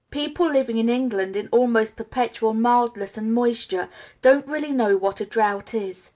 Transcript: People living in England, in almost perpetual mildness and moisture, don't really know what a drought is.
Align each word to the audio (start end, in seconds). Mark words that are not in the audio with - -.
People 0.09 0.47
living 0.49 0.79
in 0.79 0.89
England, 0.89 1.35
in 1.35 1.47
almost 1.51 1.95
perpetual 1.95 2.55
mildness 2.55 3.17
and 3.17 3.31
moisture, 3.35 3.87
don't 4.23 4.47
really 4.47 4.71
know 4.71 4.97
what 4.97 5.21
a 5.21 5.27
drought 5.27 5.75
is. 5.75 6.09